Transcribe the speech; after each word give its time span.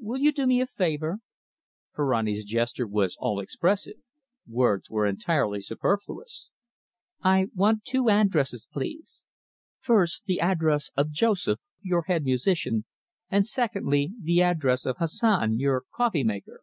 "Will 0.00 0.18
you 0.18 0.32
do 0.32 0.46
me 0.46 0.62
a 0.62 0.66
favour?" 0.66 1.18
Ferrani's 1.94 2.46
gesture 2.46 2.86
was 2.86 3.14
all 3.20 3.38
expressive. 3.38 3.98
Words 4.48 4.88
were 4.88 5.04
entirely 5.04 5.60
superfluous. 5.60 6.50
"I 7.22 7.48
want 7.54 7.84
two 7.84 8.08
addresses, 8.08 8.66
please. 8.72 9.22
First, 9.80 10.24
the 10.24 10.40
address 10.40 10.88
of 10.96 11.10
Joseph, 11.10 11.60
your 11.82 12.04
head 12.04 12.24
musician, 12.24 12.86
and, 13.28 13.46
secondly, 13.46 14.12
the 14.18 14.40
address 14.40 14.86
of 14.86 14.96
Hassan, 14.96 15.58
your 15.58 15.82
coffee 15.94 16.24
maker." 16.24 16.62